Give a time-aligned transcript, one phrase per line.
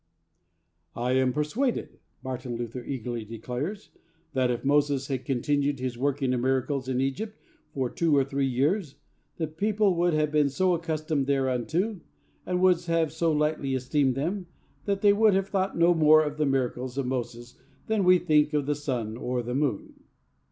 [0.95, 3.91] 'I am persuaded,' Martin Luther sagely declares,
[4.33, 7.37] 'that if Moses had continued his working of miracles in Egypt
[7.71, 8.95] for two or three years,
[9.37, 11.99] the people would have been so accustomed thereunto,
[12.47, 14.47] and would have so lightly esteemed them,
[14.85, 18.53] that they would have thought no more of the miracles of Moses than we think
[18.53, 19.99] of the sun or the moon.'